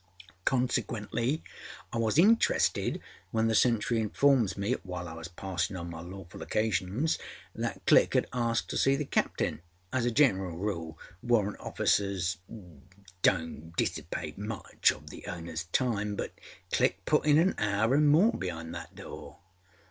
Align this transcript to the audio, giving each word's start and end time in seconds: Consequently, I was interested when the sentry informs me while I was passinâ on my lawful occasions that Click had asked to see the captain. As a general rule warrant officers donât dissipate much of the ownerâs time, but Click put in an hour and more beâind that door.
Consequently, 0.45 1.43
I 1.93 1.99
was 1.99 2.17
interested 2.17 2.99
when 3.29 3.47
the 3.47 3.53
sentry 3.53 3.99
informs 4.01 4.57
me 4.57 4.73
while 4.81 5.07
I 5.07 5.13
was 5.13 5.27
passinâ 5.27 5.79
on 5.81 5.91
my 5.91 6.01
lawful 6.01 6.41
occasions 6.41 7.19
that 7.53 7.85
Click 7.85 8.15
had 8.15 8.25
asked 8.33 8.67
to 8.71 8.79
see 8.79 8.95
the 8.95 9.05
captain. 9.05 9.61
As 9.93 10.03
a 10.05 10.09
general 10.11 10.57
rule 10.57 10.97
warrant 11.21 11.59
officers 11.59 12.37
donât 13.21 13.75
dissipate 13.75 14.39
much 14.39 14.89
of 14.89 15.11
the 15.11 15.23
ownerâs 15.27 15.65
time, 15.71 16.15
but 16.15 16.33
Click 16.71 17.05
put 17.05 17.27
in 17.27 17.37
an 17.37 17.53
hour 17.59 17.93
and 17.93 18.09
more 18.09 18.33
beâind 18.33 18.73
that 18.73 18.95
door. 18.95 19.37